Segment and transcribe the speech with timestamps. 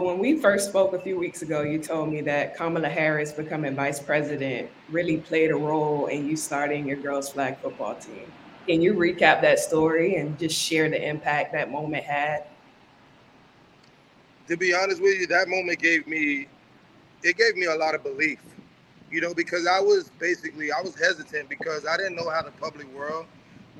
[0.00, 3.74] when we first spoke a few weeks ago, you told me that Kamala Harris becoming
[3.74, 8.30] vice president really played a role in you starting your girls flag football team.
[8.66, 12.44] Can you recap that story and just share the impact that moment had?
[14.48, 16.48] To be honest with you, that moment gave me
[17.22, 18.40] it gave me a lot of belief.
[19.10, 22.50] You know, because I was basically I was hesitant because I didn't know how the
[22.52, 23.26] public world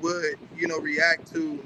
[0.01, 1.63] would, you know, react to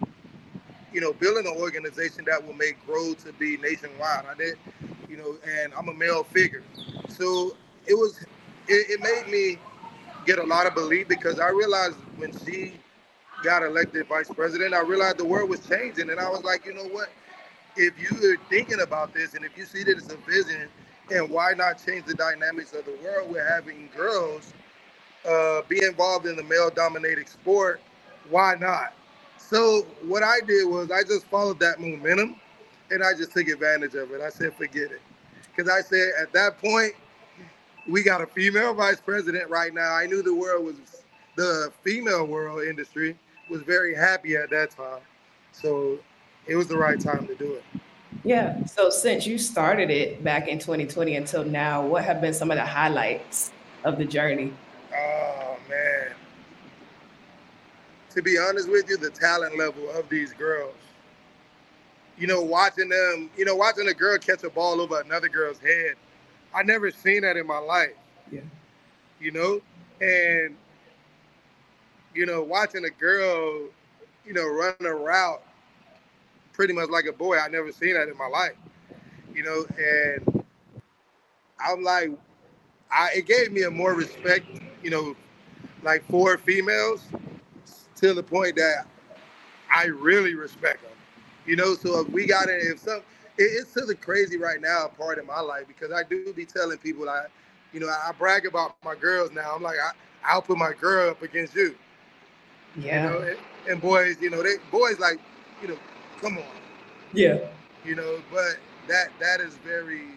[0.94, 4.26] you know, building an organization that will make grow to be nationwide.
[4.32, 4.56] I did,
[5.10, 6.64] you know, and I'm a male figure.
[7.10, 7.58] So
[7.88, 8.20] it was,
[8.70, 9.58] it, it made me
[10.26, 12.74] get a lot of belief because I realized when she
[13.44, 16.10] got elected vice president, I realized the world was changing.
[16.12, 17.10] And I was like, you know what?
[17.78, 20.70] If you're thinking about this and if you see that it's a vision,
[21.12, 23.32] and why not change the dynamics of the world?
[23.32, 24.54] We're having girls
[25.30, 27.82] uh, be involved in the male dominated sport.
[28.30, 28.94] Why not?
[29.50, 32.36] So what I did was I just followed that momentum
[32.92, 34.22] and I just took advantage of it.
[34.22, 35.02] I said, forget it.
[35.56, 36.94] Because I said at that point,
[37.88, 39.94] we got a female vice president right now.
[39.94, 40.76] I knew the world was
[41.36, 43.18] the female world industry
[43.50, 45.02] was very happy at that time.
[45.52, 46.00] So
[46.48, 47.64] it was the right time to do it.
[48.24, 48.64] Yeah.
[48.66, 52.58] So since you started it back in 2020 until now, what have been some of
[52.58, 53.52] the highlights
[53.84, 54.54] of the journey?
[54.96, 55.93] Oh man
[58.14, 60.76] to be honest with you, the talent level of these girls.
[62.18, 65.60] You know, watching them, you know, watching a girl catch a ball over another girl's
[65.60, 65.96] head.
[66.54, 67.94] I never seen that in my life.
[68.32, 68.42] Yeah.
[69.20, 69.62] You know,
[70.02, 70.56] and
[72.14, 73.70] you know, watching a girl,
[74.26, 75.42] you know, run a route
[76.54, 77.38] pretty much like a boy.
[77.38, 78.56] I never seen that in my life.
[79.34, 80.46] You know, and
[81.60, 82.12] I'm like,
[82.92, 84.46] I it gave me a more respect,
[84.84, 85.16] you know,
[85.84, 87.08] like for females
[88.04, 88.86] to the point that
[89.72, 90.92] I really respect them.
[91.46, 93.02] You know, so if we got it, if some,
[93.38, 96.46] it, it's to the crazy right now part of my life because I do be
[96.46, 97.26] telling people I,
[97.72, 99.54] you know, I brag about my girls now.
[99.56, 99.92] I'm like, I,
[100.26, 101.76] I'll put my girl up against you.
[102.78, 103.04] Yeah.
[103.04, 103.38] You know, and,
[103.70, 105.20] and boys, you know, they boys like,
[105.62, 105.78] you know,
[106.20, 106.44] come on.
[107.14, 107.40] Yeah.
[107.86, 108.58] You know, but
[108.90, 110.08] that that is very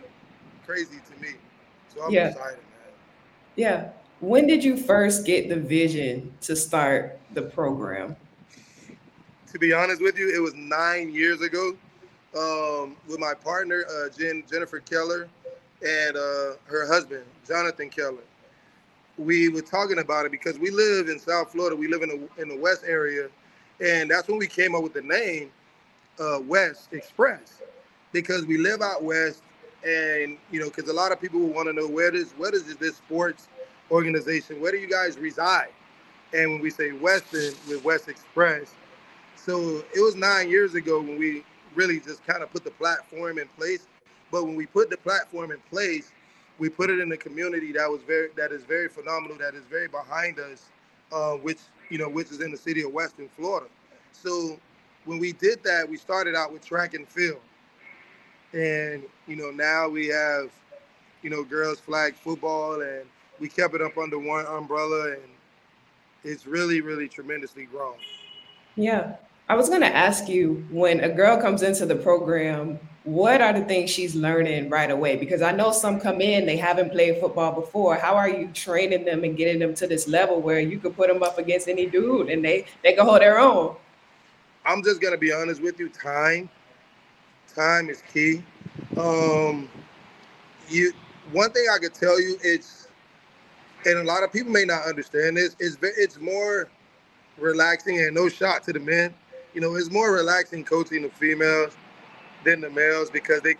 [0.66, 1.34] crazy to me.
[1.94, 2.28] So I'm yeah.
[2.28, 2.92] excited, man.
[3.54, 3.88] Yeah.
[4.20, 8.16] When did you first get the vision to start the program?
[9.52, 11.76] To be honest with you, it was nine years ago
[12.34, 15.28] um, with my partner, uh, Jen, Jennifer Keller,
[15.86, 18.24] and uh, her husband, Jonathan Keller.
[19.18, 21.76] We were talking about it because we live in South Florida.
[21.76, 23.28] We live in the, in the West area.
[23.80, 25.50] And that's when we came up with the name
[26.18, 27.60] uh, West Express
[28.12, 29.42] because we live out West.
[29.86, 32.64] And, you know, because a lot of people want to know where does, where does
[32.76, 33.48] this sports
[33.90, 35.68] organization, where do you guys reside?
[36.32, 38.74] And when we say Weston with West Express,
[39.36, 43.38] so it was nine years ago when we really just kind of put the platform
[43.38, 43.86] in place.
[44.32, 46.10] But when we put the platform in place,
[46.58, 49.64] we put it in a community that was very that is very phenomenal, that is
[49.70, 50.66] very behind us,
[51.12, 51.58] uh, which
[51.90, 53.68] you know, which is in the city of Weston Florida.
[54.12, 54.58] So
[55.04, 57.40] when we did that, we started out with track and field,
[58.52, 60.50] and you know now we have,
[61.22, 63.04] you know, girls flag football and
[63.40, 65.22] we kept it up under one umbrella and
[66.24, 67.94] it's really, really tremendously grown.
[68.74, 69.16] Yeah.
[69.48, 73.52] I was going to ask you when a girl comes into the program, what are
[73.52, 75.14] the things she's learning right away?
[75.14, 77.94] Because I know some come in, they haven't played football before.
[77.94, 81.06] How are you training them and getting them to this level where you could put
[81.06, 83.76] them up against any dude and they, they can hold their own?
[84.64, 85.88] I'm just going to be honest with you.
[85.90, 86.50] Time,
[87.54, 88.42] time is key.
[88.96, 89.68] Um,
[90.68, 90.92] you,
[91.30, 92.85] one thing I could tell you, it's,
[93.86, 95.56] and a lot of people may not understand this.
[95.60, 96.68] It's it's more
[97.38, 99.14] relaxing and no shot to the men.
[99.54, 101.76] You know, it's more relaxing coaching the females
[102.44, 103.54] than the males because they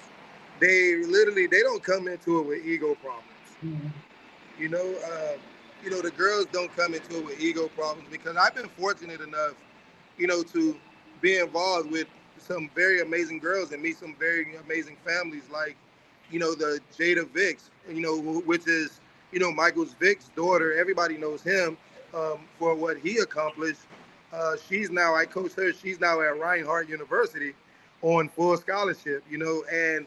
[0.61, 3.25] they literally they don't come into it with ego problems.
[3.65, 3.89] Mm-hmm.
[4.59, 5.37] You know, uh,
[5.83, 9.21] you know the girls don't come into it with ego problems because I've been fortunate
[9.21, 9.55] enough,
[10.19, 10.77] you know, to
[11.21, 12.09] be involved with
[12.39, 15.77] some very amazing girls and meet some very amazing families like,
[16.31, 19.01] you know, the Jada Vicks, you know, which is
[19.37, 21.77] you know, Michael's Vick's daughter, everybody knows him
[22.15, 23.83] um, for what he accomplished.
[24.33, 27.53] Uh, she's now, I coach her, she's now at Reinhardt University
[28.01, 30.07] on full scholarship, you know, and,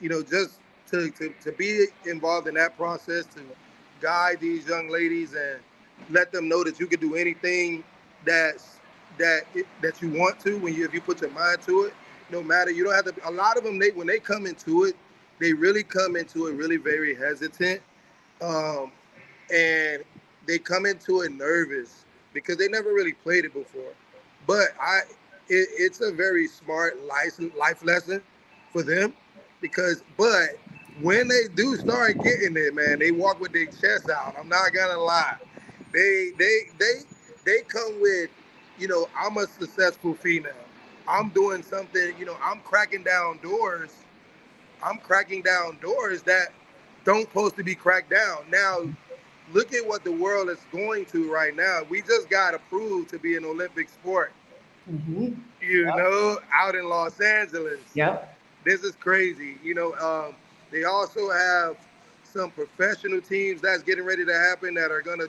[0.00, 3.42] you know, just to, to, to be involved in that process, to
[4.00, 5.60] guide these young ladies and
[6.08, 7.84] let them know that you can do anything
[8.24, 8.78] that's
[9.18, 9.42] that
[9.82, 11.92] that you want to when you if you put your mind to it
[12.30, 14.84] no matter you don't have to a lot of them they when they come into
[14.84, 14.96] it
[15.38, 17.82] they really come into it really very hesitant
[18.42, 18.92] um,
[19.54, 20.04] and
[20.48, 23.94] they come into it nervous because they never really played it before.
[24.46, 25.00] But I,
[25.50, 28.22] it, it's a very smart life life lesson
[28.72, 29.14] for them
[29.62, 30.50] because but
[31.02, 34.36] when they do start getting it, man, they walk with their chest out.
[34.40, 35.36] I'm not gonna lie.
[35.94, 36.94] They they they
[37.46, 38.30] they come with,
[38.78, 40.52] you know, I'm a successful female.
[41.08, 43.92] I'm doing something, you know, I'm cracking down doors.
[44.82, 46.48] I'm cracking down doors that
[47.04, 48.44] don't supposed to be cracked down.
[48.50, 48.80] Now,
[49.52, 51.82] look at what the world is going to right now.
[51.88, 54.32] We just got approved to be an Olympic sport.
[54.90, 55.34] Mm-hmm.
[55.60, 55.96] You yep.
[55.96, 57.80] know, out in Los Angeles.
[57.94, 58.36] Yep.
[58.64, 59.56] This is crazy.
[59.62, 60.34] You know, um,
[60.70, 61.76] they also have
[62.24, 65.26] some professional teams that's getting ready to happen that are gonna,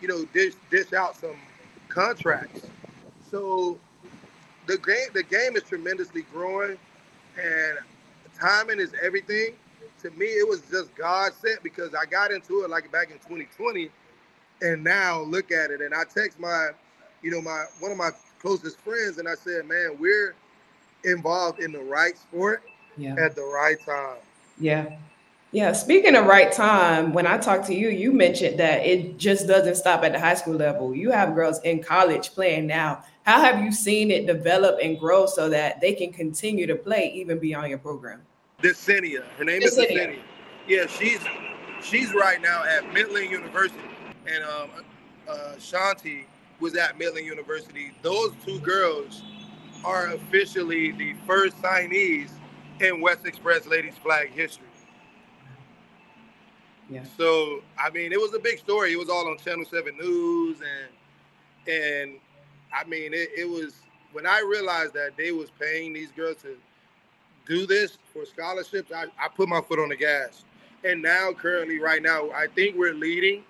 [0.00, 1.36] you know, dish dish out some
[1.88, 2.66] contracts.
[3.30, 3.78] So
[4.66, 6.76] the game the game is tremendously growing,
[7.40, 7.78] and
[8.38, 9.54] timing is everything.
[10.02, 13.18] To me, it was just God sent because I got into it like back in
[13.18, 13.90] 2020,
[14.62, 15.80] and now look at it.
[15.80, 16.70] And I text my,
[17.22, 18.10] you know, my one of my
[18.40, 20.34] closest friends, and I said, "Man, we're
[21.04, 22.62] involved in the right sport
[22.96, 23.14] yeah.
[23.18, 24.18] at the right time."
[24.58, 24.96] Yeah.
[25.52, 25.72] Yeah.
[25.72, 29.74] Speaking of right time, when I talked to you, you mentioned that it just doesn't
[29.74, 30.94] stop at the high school level.
[30.94, 33.02] You have girls in college playing now.
[33.24, 37.12] How have you seen it develop and grow so that they can continue to play
[37.14, 38.22] even beyond your program?
[38.62, 39.24] Desenia.
[39.38, 40.18] Her name is Desenia.
[40.66, 41.20] Yeah, she's
[41.82, 43.78] she's right now at Midland University.
[44.26, 44.70] And um,
[45.28, 46.24] uh, Shanti
[46.60, 47.92] was at Midland University.
[48.02, 49.22] Those two girls
[49.84, 52.30] are officially the first signees
[52.80, 54.66] in West Express ladies flag history.
[56.90, 57.04] Yeah.
[57.16, 58.92] So I mean, it was a big story.
[58.92, 62.18] It was all on Channel Seven News, and and
[62.72, 63.74] I mean, it, it was
[64.12, 66.56] when I realized that they was paying these girls to
[67.50, 68.92] do this for scholarships.
[68.92, 70.44] I, I put my foot on the gas,
[70.84, 73.42] and now currently, right now, I think we're leading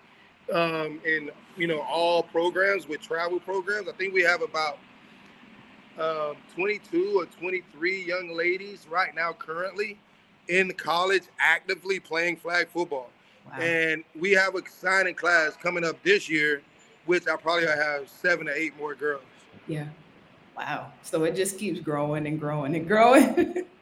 [0.53, 3.89] um, in you know all programs with travel programs.
[3.89, 4.79] I think we have about
[5.99, 9.99] um, 22 or 23 young ladies right now currently
[10.49, 13.11] in college actively playing flag football.
[13.47, 13.61] Wow.
[13.61, 16.63] And we have a signing class coming up this year,
[17.05, 19.23] which I probably have seven or eight more girls.
[19.69, 19.89] Yeah.
[20.57, 20.93] Wow.
[21.03, 23.67] So it just keeps growing and growing and growing.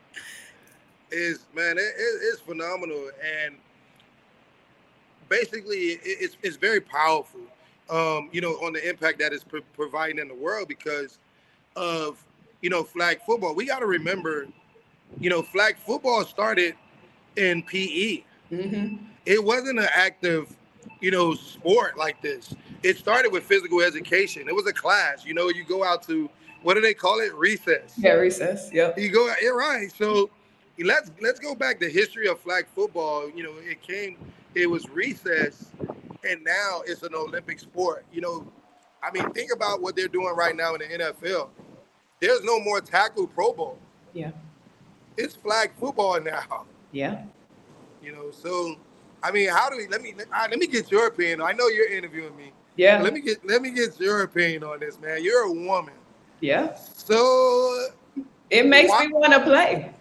[1.10, 3.10] is man, it, it, it's phenomenal.
[3.44, 3.56] And
[5.28, 7.40] basically, it, it's, it's very powerful,
[7.90, 11.18] um, you know, on the impact that it's pro- providing in the world because
[11.76, 12.22] of
[12.60, 13.54] you know flag football.
[13.54, 14.46] We got to remember,
[15.18, 16.74] you know, flag football started
[17.36, 18.24] in PE.
[18.50, 18.96] Mm-hmm.
[19.26, 20.56] It wasn't an active,
[21.00, 22.54] you know, sport like this.
[22.82, 24.48] It started with physical education.
[24.48, 25.24] It was a class.
[25.24, 26.30] You know, you go out to
[26.62, 27.34] what do they call it?
[27.34, 27.94] Recess.
[27.96, 28.70] Yeah, recess.
[28.72, 28.98] Yep.
[28.98, 29.30] You go.
[29.30, 29.92] Out, yeah, right.
[29.92, 30.30] So
[30.84, 33.30] let's let's go back the history of flag football.
[33.34, 34.16] You know, it came.
[34.54, 35.66] It was recess,
[36.28, 38.04] and now it's an Olympic sport.
[38.12, 38.52] You know,
[39.02, 41.48] I mean, think about what they're doing right now in the NFL.
[42.20, 43.78] There's no more tackle Pro Bowl.
[44.12, 44.30] Yeah.
[45.16, 46.64] It's flag football now.
[46.92, 47.22] Yeah.
[48.02, 48.76] You know, so
[49.22, 49.86] I mean, how do we?
[49.88, 51.42] Let me let, right, let me get your opinion.
[51.42, 52.52] I know you're interviewing me.
[52.76, 53.02] Yeah.
[53.02, 55.22] Let me get let me get your opinion on this, man.
[55.22, 55.94] You're a woman.
[56.40, 56.74] Yeah.
[56.74, 57.88] So
[58.50, 59.92] it makes why- me want to play.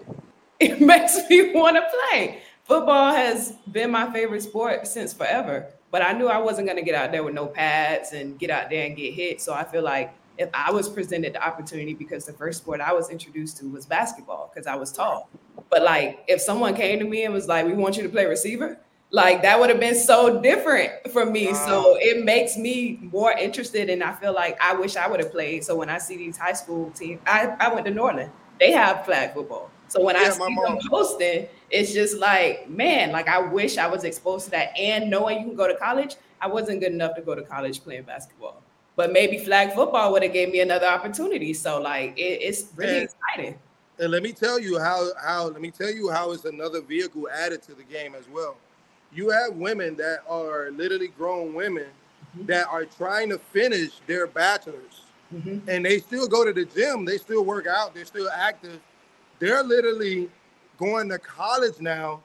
[0.60, 2.42] It makes me want to play.
[2.64, 5.68] Football has been my favorite sport since forever.
[5.92, 8.50] But I knew I wasn't going to get out there with no pads and get
[8.50, 9.40] out there and get hit.
[9.40, 12.94] So I feel like if I was presented the opportunity, because the first sport I
[12.94, 15.30] was introduced to was basketball because I was tall.
[15.70, 18.26] But like if someone came to me and was like, "We want you to play
[18.26, 18.78] receiver,"
[19.12, 21.48] like that would have been so different for me.
[21.48, 21.66] Wow.
[21.66, 25.32] So it makes me more interested, and I feel like I wish I would have
[25.32, 25.64] played.
[25.64, 28.32] So when I see these high school teams, I, I went to Norland.
[28.60, 29.72] They have flag football.
[29.88, 33.88] So when yeah, I see them hosting, it's just like, man, like I wish I
[33.88, 34.78] was exposed to that.
[34.78, 37.82] And knowing you can go to college, I wasn't good enough to go to college
[37.84, 38.62] playing basketball.
[38.96, 41.54] But maybe flag football would have gave me another opportunity.
[41.54, 43.60] So like it, it's really and, exciting.
[44.00, 47.28] And let me tell you how how let me tell you how it's another vehicle
[47.30, 48.58] added to the game as well.
[49.14, 51.88] You have women that are literally grown women
[52.36, 52.46] mm-hmm.
[52.48, 55.04] that are trying to finish their bachelors.
[55.34, 55.70] Mm-hmm.
[55.70, 58.80] And they still go to the gym, they still work out, they're still active
[59.40, 60.30] they're literally
[60.78, 62.22] going to college now.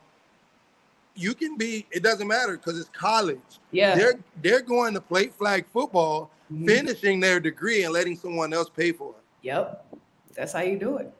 [1.15, 3.39] You can be, it doesn't matter because it's college.
[3.71, 3.95] Yeah.
[3.95, 6.67] They're they're going to play flag football, mm-hmm.
[6.67, 9.25] finishing their degree and letting someone else pay for it.
[9.43, 9.87] Yep.
[10.35, 11.13] That's how you do it.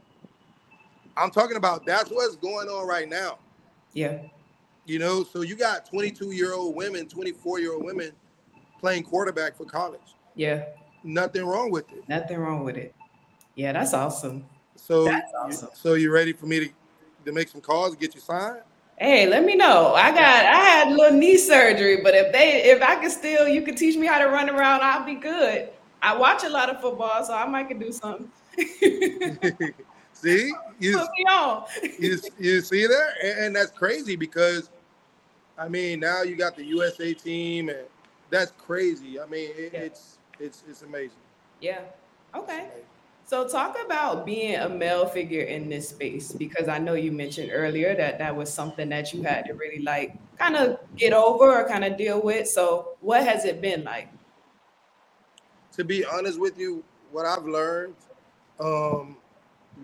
[1.17, 3.39] I'm talking about that's what's going on right now.
[3.93, 4.19] Yeah.
[4.87, 8.13] You know, so you got 22 year old women, 24 year old women
[8.81, 10.01] playing quarterback for college.
[10.35, 10.65] Yeah.
[11.05, 12.09] Nothing wrong with it.
[12.09, 12.95] Nothing wrong with it.
[13.55, 14.47] Yeah, that's awesome.
[14.77, 15.11] So,
[15.41, 15.69] awesome.
[15.75, 16.69] so you ready for me to,
[17.25, 18.63] to make some calls and get you signed?
[18.99, 19.95] Hey, let me know.
[19.95, 23.49] I got I had a little knee surgery, but if they if I can still
[23.49, 25.71] you can teach me how to run around, I'll be good.
[26.03, 28.29] I watch a lot of football, so I might can do something.
[30.13, 31.01] see, you,
[31.99, 34.69] you, you see that, and, and, that's crazy because,
[35.57, 37.87] I mean, now you got the USA team, and
[38.31, 39.21] that's crazy.
[39.21, 39.81] I mean, it, yeah.
[39.81, 41.17] it's it's it's amazing.
[41.61, 41.81] Yeah.
[42.35, 42.67] Okay.
[43.25, 47.51] So talk about being a male figure in this space because I know you mentioned
[47.53, 51.51] earlier that that was something that you had to really like kind of get over
[51.51, 52.49] or kind of deal with.
[52.49, 54.09] So what has it been like?
[55.77, 57.95] To be honest with you, what I've learned
[58.61, 59.17] um,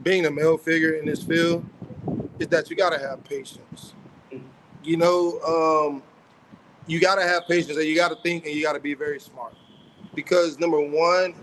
[0.03, 1.65] being a male figure in this field
[2.39, 3.95] is that you got to have patience.
[4.83, 6.03] You know, um,
[6.87, 8.95] you got to have patience and you got to think and you got to be
[8.95, 9.55] very smart.
[10.15, 11.35] Because number one,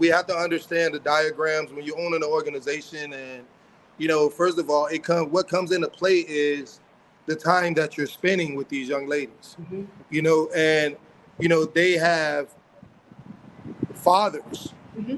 [0.00, 3.44] we have to understand the diagrams when you own an organization and
[3.98, 6.80] you know first of all it comes what comes into play is
[7.26, 9.84] the time that you're spending with these young ladies mm-hmm.
[10.10, 10.96] you know and
[11.38, 12.48] you know they have
[13.94, 15.16] fathers mm-hmm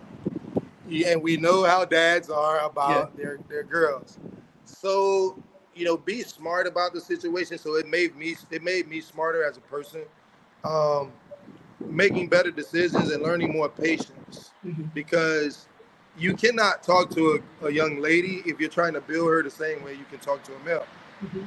[1.06, 3.24] and we know how dads are about yeah.
[3.24, 4.18] their their girls.
[4.64, 5.42] So
[5.74, 7.56] you know, be smart about the situation.
[7.56, 10.02] So it made me it made me smarter as a person,
[10.64, 11.12] um,
[11.80, 14.84] making better decisions and learning more patience mm-hmm.
[14.94, 15.66] because
[16.18, 19.50] you cannot talk to a, a, young lady if you're trying to build her the
[19.50, 20.86] same way you can talk to a male.
[21.24, 21.44] Mm-hmm.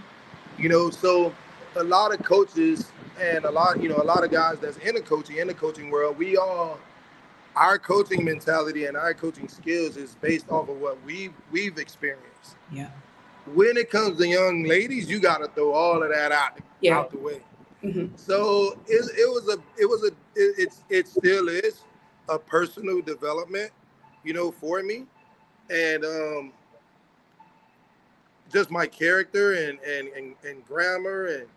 [0.57, 1.33] You know, so
[1.75, 4.95] a lot of coaches and a lot, you know, a lot of guys that's in
[4.95, 6.79] the coaching in the coaching world, we all
[7.55, 12.55] our coaching mentality and our coaching skills is based off of what we we've experienced.
[12.71, 12.89] Yeah.
[13.53, 16.97] When it comes to young ladies, you got to throw all of that out yeah.
[16.97, 17.41] out the way.
[17.83, 18.15] Mm-hmm.
[18.15, 21.81] So it, it was a it was a it, it's it still is
[22.29, 23.71] a personal development,
[24.23, 25.05] you know, for me,
[25.69, 26.53] and um,
[28.51, 31.47] just my character and and and, and grammar and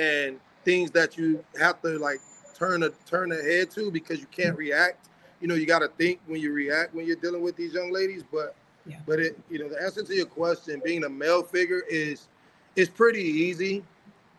[0.00, 2.20] and things that you have to like
[2.54, 5.08] turn a turn a head to because you can't react
[5.44, 7.92] you know, you got to think when you react when you're dealing with these young
[7.92, 8.22] ladies.
[8.32, 8.56] But,
[8.86, 8.96] yeah.
[9.06, 12.28] but it, you know, the answer to your question, being a male figure is,
[12.76, 13.84] is pretty easy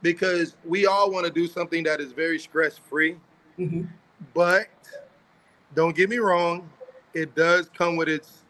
[0.01, 3.17] because we all want to do something that is very stress free.
[3.59, 3.83] Mm-hmm.
[4.33, 4.67] But
[5.75, 6.69] don't get me wrong,
[7.13, 8.43] it does come with its,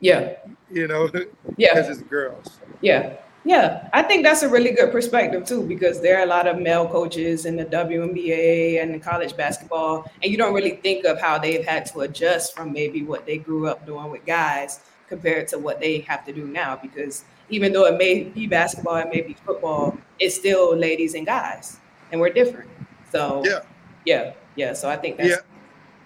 [0.00, 0.34] yeah,
[0.70, 1.08] you know,
[1.56, 2.58] yeah, because it's girls.
[2.80, 3.16] Yeah.
[3.44, 6.60] Yeah, I think that's a really good perspective too, because there are a lot of
[6.60, 11.20] male coaches in the WNBA and the college basketball, and you don't really think of
[11.20, 15.48] how they've had to adjust from maybe what they grew up doing with guys compared
[15.48, 16.76] to what they have to do now.
[16.76, 21.26] Because even though it may be basketball, it may be football, it's still ladies and
[21.26, 21.78] guys,
[22.12, 22.70] and we're different.
[23.10, 23.60] So yeah,
[24.06, 24.72] yeah, yeah.
[24.72, 25.36] So I think that's yeah,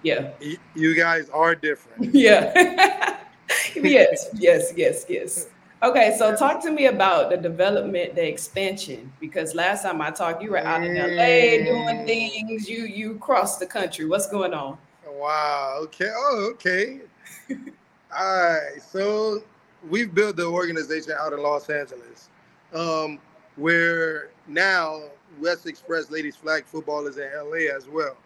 [0.02, 0.30] yeah.
[0.74, 2.14] You guys are different.
[2.14, 3.18] yeah.
[3.74, 5.48] yes, yes, yes, yes.
[5.82, 10.42] Okay, so talk to me about the development, the expansion, because last time I talked,
[10.42, 12.68] you were out in LA doing things.
[12.68, 14.06] You you crossed the country.
[14.06, 14.78] What's going on?
[15.06, 15.78] Wow.
[15.82, 16.10] Okay.
[16.14, 17.00] Oh, okay.
[17.50, 18.80] All right.
[18.80, 19.42] So
[19.88, 22.30] we've built the organization out in Los Angeles,
[22.72, 23.18] um,
[23.56, 25.02] where now
[25.40, 28.16] West Express Ladies Flag Football is in LA as well.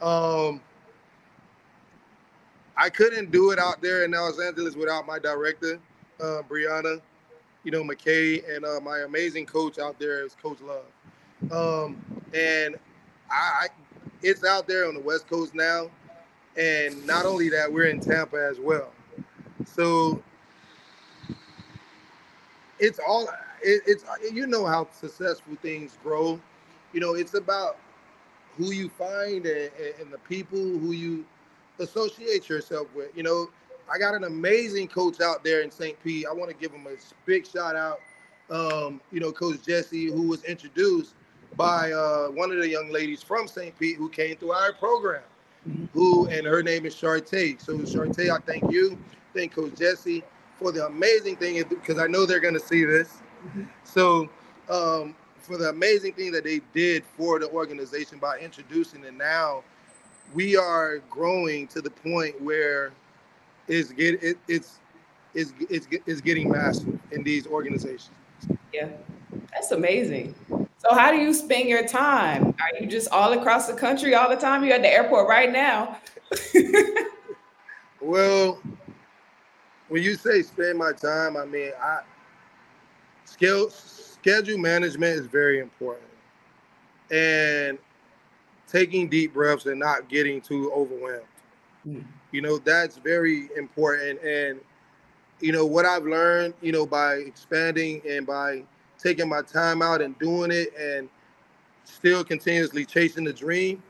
[0.00, 0.60] Um,
[2.78, 5.80] I couldn't do it out there in Los Angeles without my director
[6.20, 7.00] uh, Brianna,
[7.64, 10.84] you know, McKay, and uh, my amazing coach out there is Coach Love.
[11.52, 12.00] Um,
[12.32, 12.76] and
[13.30, 13.66] I, I,
[14.22, 15.90] it's out there on the West Coast now.
[16.56, 18.92] And not only that, we're in Tampa as well.
[19.64, 20.22] So
[22.78, 23.28] it's all,
[23.62, 26.40] it, it's, you know how successful things grow.
[26.92, 27.76] You know, it's about
[28.56, 29.70] who you find and,
[30.00, 31.24] and the people who you
[31.78, 33.16] associate yourself with.
[33.16, 33.50] You know,
[33.92, 36.02] I got an amazing coach out there in St.
[36.02, 36.26] Pete.
[36.28, 38.00] I want to give him a big shout out.
[38.50, 41.14] Um, you know, Coach Jesse, who was introduced
[41.56, 43.78] by uh, one of the young ladies from St.
[43.78, 45.22] Pete who came through our program.
[45.92, 47.60] Who and her name is Shartae.
[47.60, 48.98] So Shartae, I thank you,
[49.34, 50.22] thank Coach Jesse
[50.58, 53.18] for the amazing thing because I know they're going to see this.
[53.84, 54.30] So
[54.70, 59.62] um, for the amazing thing that they did for the organization by introducing it now,
[60.34, 62.92] we are growing to the point where
[63.66, 64.78] is get it, it's
[65.34, 68.10] is it's, it's getting massive in these organizations.
[68.72, 68.88] Yeah,
[69.52, 70.34] that's amazing.
[70.78, 72.46] So how do you spend your time?
[72.46, 74.64] Are you just all across the country all the time?
[74.64, 75.98] You're at the airport right now.
[78.00, 78.60] well,
[79.88, 82.00] when you say spend my time, I mean I
[83.24, 86.06] skill schedule management is very important.
[87.10, 87.78] And
[88.68, 91.26] taking deep breaths and not getting too overwhelmed.
[91.86, 92.04] Mm.
[92.32, 94.20] You know, that's very important.
[94.22, 94.60] And,
[95.40, 98.62] you know, what I've learned, you know, by expanding and by
[98.98, 101.08] taking my time out and doing it and
[101.84, 103.82] still continuously chasing the dream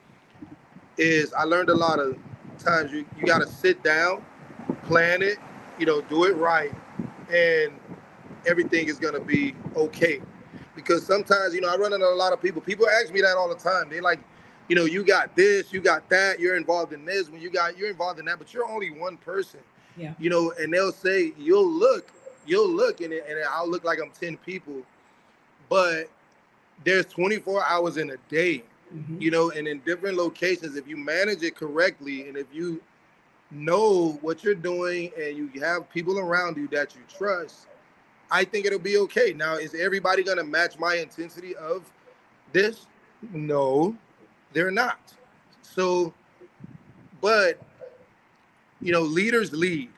[0.96, 2.16] is I learned a lot of
[2.58, 4.24] times you, you got to sit down,
[4.84, 5.38] plan it,
[5.78, 6.72] you know, do it right,
[7.32, 7.72] and
[8.46, 10.20] everything is gonna be okay.
[10.74, 12.60] Because sometimes, you know, I run into a lot of people.
[12.60, 13.88] People ask me that all the time.
[13.88, 14.20] They like,
[14.68, 17.76] you know, you got this, you got that, you're involved in this, when you got
[17.76, 19.60] you're involved in that, but you're only one person.
[19.96, 20.14] Yeah.
[20.18, 22.12] You know, and they'll say, you'll look,
[22.46, 24.82] you'll look in it, and I'll look like I'm 10 people,
[25.68, 26.08] but
[26.84, 28.62] there's 24 hours in a day,
[28.94, 29.20] Mhm.
[29.20, 32.80] you know, and in different locations, if you manage it correctly and if you
[33.50, 37.66] know what you're doing and you have people around you that you trust,
[38.30, 39.32] I think it'll be okay.
[39.32, 41.82] Now, is everybody gonna match my intensity of
[42.52, 42.86] this?
[43.32, 43.96] No,
[44.52, 45.12] they're not.
[45.62, 46.12] So,
[47.20, 47.58] but
[48.80, 49.90] you know, leaders lead.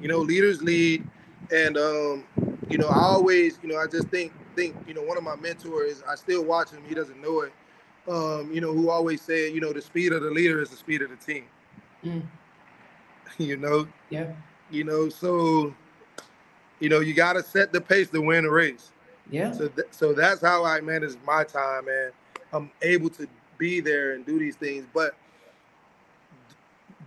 [0.00, 1.06] You know, leaders lead,
[1.52, 2.24] and um,
[2.68, 5.36] you know, I always, you know, I just think think, you know, one of my
[5.36, 6.82] mentors, I still watch him.
[6.88, 7.52] He doesn't know it.
[8.08, 10.76] Um, you know, who always said, you know, the speed of the leader is the
[10.76, 11.44] speed of the team.
[12.04, 12.22] Mm.
[13.38, 14.32] you know, Yeah.
[14.70, 15.74] you know, so
[16.80, 18.92] you know, you got to set the pace to win a race.
[19.30, 19.52] Yeah.
[19.52, 22.12] So, th- so that's how I manage my time, and
[22.52, 23.26] I'm able to
[23.58, 24.86] be there and do these things.
[24.92, 25.14] But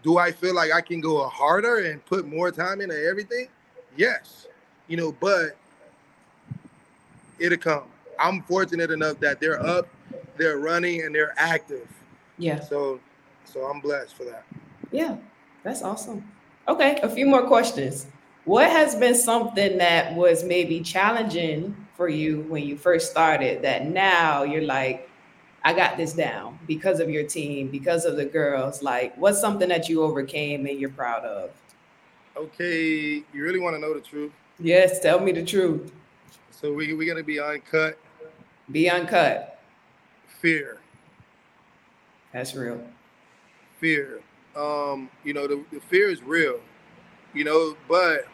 [0.03, 3.47] do I feel like I can go harder and put more time into everything?
[3.97, 4.47] Yes,
[4.87, 5.57] you know, but
[7.37, 7.83] it'll come.
[8.19, 9.87] I'm fortunate enough that they're up,
[10.37, 11.87] they're running, and they're active.
[12.37, 12.59] Yeah.
[12.59, 12.99] So,
[13.45, 14.45] so I'm blessed for that.
[14.91, 15.17] Yeah.
[15.63, 16.29] That's awesome.
[16.67, 18.07] Okay, a few more questions.
[18.45, 23.87] What has been something that was maybe challenging for you when you first started that
[23.87, 25.08] now you're like,
[25.63, 28.81] I got this down because of your team, because of the girls?
[28.81, 31.51] Like, what's something that you overcame and you're proud of?
[32.37, 34.31] Okay, you really want to know the truth?
[34.59, 35.91] Yes, tell me the truth.
[36.51, 37.97] So we we're gonna be uncut.
[38.71, 39.59] Be uncut.
[40.41, 40.77] Fear,
[42.31, 42.81] That's real.
[43.79, 44.21] fear.
[44.55, 46.59] Um, you know, the, the fear is real.
[47.33, 48.25] You know, but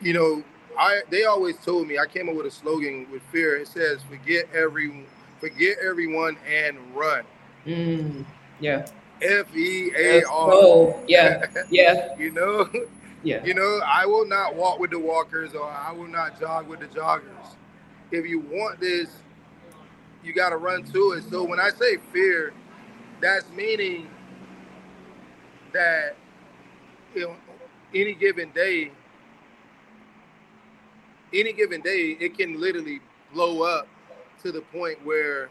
[0.00, 0.42] you know,
[0.78, 3.56] I they always told me I came up with a slogan with fear.
[3.56, 5.06] It says, "Forget every,
[5.42, 7.24] forget everyone and run."
[7.66, 8.24] Mm,
[8.60, 8.86] yeah.
[9.20, 10.50] F E A R.
[10.50, 11.02] Go.
[11.06, 11.44] Yeah.
[11.70, 12.16] Yeah.
[12.18, 12.68] You know,
[13.22, 13.44] Yeah.
[13.44, 16.80] you know, I will not walk with the walkers or I will not jog with
[16.80, 17.56] the joggers.
[18.10, 19.08] If you want this,
[20.24, 21.24] you got to run to it.
[21.30, 22.52] So when I say fear,
[23.20, 24.08] that's meaning
[25.72, 26.16] that
[27.94, 28.90] any given day,
[31.32, 33.00] any given day, it can literally
[33.32, 33.86] blow up
[34.42, 35.48] to the point where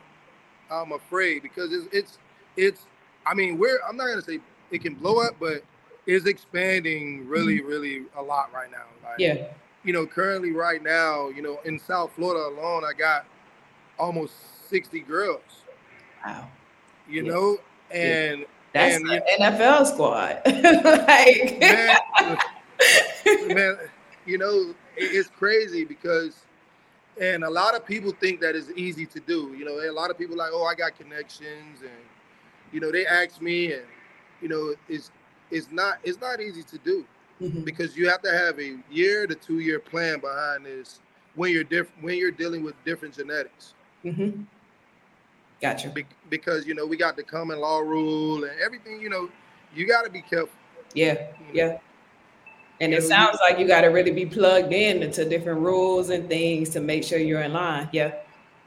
[0.71, 2.17] I'm afraid because it's it's
[2.58, 2.82] it's.
[3.25, 3.80] I mean, we're.
[3.88, 4.39] I'm not gonna say
[4.71, 5.63] it can blow up, but
[6.08, 7.67] it's expanding really, mm-hmm.
[7.67, 8.86] really a lot right now.
[9.04, 9.47] Like, Yeah.
[9.84, 13.25] you know, currently right now, you know, in South Florida alone, I got
[13.99, 14.34] almost
[14.69, 15.41] 60 girls,
[16.25, 16.47] Wow.
[17.08, 17.32] you Yeah.
[17.32, 17.58] know,
[17.91, 20.41] and That's And the NFL squad.
[20.45, 21.97] like, man,
[23.56, 23.77] man,
[24.25, 26.36] you know, it's crazy because,
[27.19, 29.54] and a lot of people think that is easy to do.
[29.58, 31.91] You know, a lot of people like, oh, I got connections, and
[32.71, 33.84] you know, they ask me, and
[34.41, 35.12] you know, it's
[35.50, 37.06] it's not it's not easy to do
[37.41, 37.65] Mhm.
[37.65, 41.00] because you have to have a year to two year plan behind this
[41.36, 43.74] when you're diff- when you're dealing with different genetics.
[44.06, 44.45] Mhm.
[45.62, 45.89] Gotcha.
[45.89, 49.02] Be- because you know we got the common law rule and everything.
[49.02, 49.30] You know,
[49.76, 50.50] you got to be careful.
[50.93, 51.13] Yeah.
[51.39, 51.52] you know.
[51.54, 51.78] Yeah.
[52.82, 56.28] And it sounds like you got to really be plugged in into different rules and
[56.28, 57.88] things to make sure you're in line.
[57.91, 58.15] Yeah.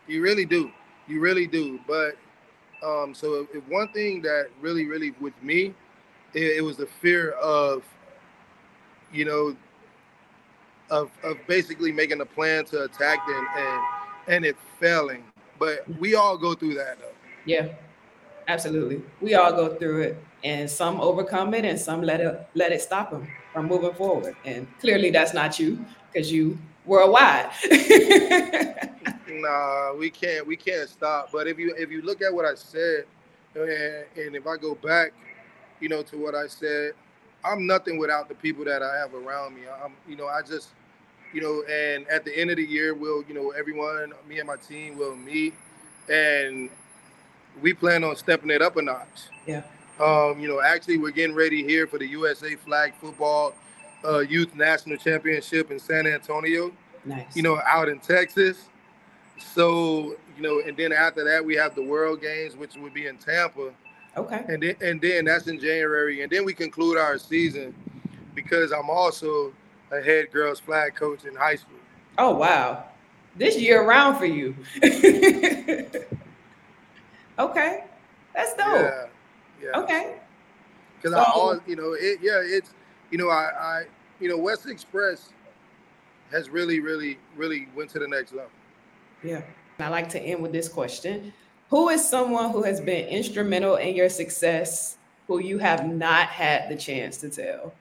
[0.06, 0.70] You really do.
[1.08, 1.80] You really do.
[1.84, 2.16] But
[2.86, 5.74] um, so if, one thing that really, really with me,
[6.32, 7.82] it, it was the fear of,
[9.12, 9.56] you know,
[10.90, 13.80] of of basically making a plan to attack them and
[14.28, 15.24] and it failing.
[15.58, 17.14] But we all go through that though.
[17.46, 17.68] Yeah.
[18.46, 19.02] Absolutely.
[19.20, 22.82] We all go through it and some overcome it and some let it let it
[22.82, 24.36] stop them from moving forward.
[24.44, 27.50] And clearly that's not you because you worldwide.
[29.26, 31.30] Nah, we can't we can't stop.
[31.32, 33.04] But if you if you look at what I said,
[33.54, 35.12] and, and if I go back,
[35.80, 36.92] you know, to what I said,
[37.44, 39.62] I'm nothing without the people that I have around me.
[39.84, 40.68] I'm, you know, I just,
[41.32, 44.46] you know, and at the end of the year, we'll, you know, everyone, me and
[44.46, 45.54] my team will meet,
[46.08, 46.70] and
[47.60, 49.28] we plan on stepping it up a notch.
[49.46, 49.62] Yeah.
[50.00, 53.54] Um, you know, actually, we're getting ready here for the USA Flag Football
[54.04, 56.72] uh, Youth National Championship in San Antonio
[57.04, 57.36] nice.
[57.36, 58.68] you know, out in Texas.
[59.38, 63.06] So, you know, and then after that we have the World Games, which would be
[63.06, 63.72] in Tampa,
[64.16, 64.44] okay.
[64.48, 67.74] and then and then that's in January, and then we conclude our season
[68.34, 69.52] because I'm also
[69.90, 71.78] a head girls flag coach in high school.
[72.18, 72.84] Oh wow.
[73.36, 74.54] This year round for you.
[77.38, 77.84] okay.
[78.34, 78.80] That's dope.
[78.80, 79.06] Yeah,
[79.64, 79.78] yeah.
[79.80, 80.16] Okay.
[80.96, 82.70] Because I So- always, you know, it, yeah, it's,
[83.10, 83.84] you know, I, I,
[84.20, 85.30] you know, West Express
[86.30, 88.50] has really, really, really went to the next level.
[89.22, 89.42] Yeah.
[89.78, 91.32] I like to end with this question.
[91.70, 94.96] Who is someone who has been instrumental in your success
[95.26, 97.72] who you have not had the chance to tell?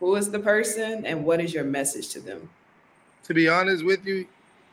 [0.00, 2.50] Who is the person and what is your message to them?
[3.24, 4.26] To be honest with you,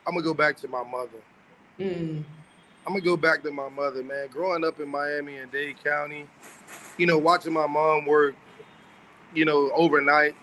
[0.05, 1.17] I'm gonna go back to my mother.
[1.79, 2.23] Mm.
[2.85, 4.27] I'm gonna go back to my mother, man.
[4.27, 6.27] Growing up in Miami and Dade County,
[6.97, 8.35] you know, watching my mom work,
[9.33, 10.35] you know, overnight.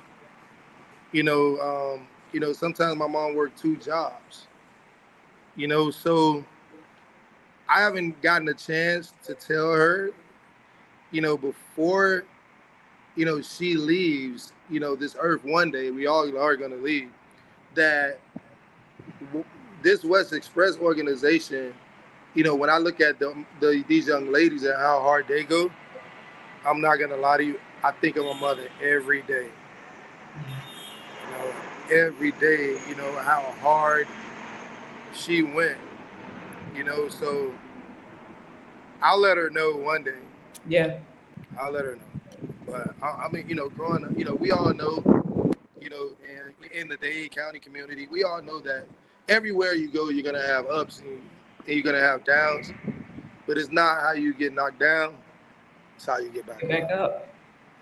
[1.12, 4.47] You know, um, you know, sometimes my mom worked two jobs.
[5.57, 6.45] You know, so
[7.69, 10.11] I haven't gotten a chance to tell her,
[11.11, 12.25] you know, before,
[13.17, 17.11] you know, she leaves, you know, this earth one day, we all are gonna leave,
[17.75, 18.19] that
[19.83, 21.75] this West Express organization,
[22.35, 25.45] you know, when I look at the, the these young ladies and how hard they
[25.45, 25.71] go,
[26.64, 29.48] I'm not gonna lie to you, I think of my mother every day.
[30.37, 31.55] You know,
[31.90, 34.07] every day, you know, how hard
[35.14, 35.79] she went.
[36.75, 37.53] You know, so
[39.03, 40.18] I'll let her know one day.
[40.66, 40.98] Yeah.
[41.61, 42.03] I'll let her know.
[42.66, 45.03] But I, I mean, you know, growing up, you know, we all know,
[45.81, 48.87] you know, in, in the Dade County community, we all know that
[49.29, 51.20] everywhere you go, you're gonna have ups and,
[51.66, 52.72] and you're gonna have downs.
[53.46, 55.16] But it's not how you get knocked down;
[55.97, 57.29] it's how you get back, Get back up.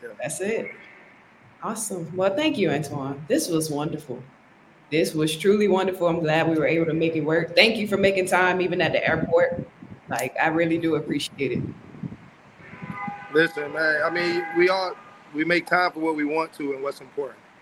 [0.02, 0.08] Yeah.
[0.20, 0.70] That's it.
[1.62, 2.10] Awesome.
[2.16, 3.26] Well, thank you, Antwon.
[3.28, 4.22] This was wonderful.
[4.90, 6.08] This was truly wonderful.
[6.08, 7.54] I'm glad we were able to make it work.
[7.54, 9.68] Thank you for making time, even at the airport.
[10.08, 11.62] Like, I really do appreciate it.
[13.32, 14.02] Listen, man.
[14.02, 14.96] I mean, we all
[15.34, 17.38] we make time for what we want to and what's important.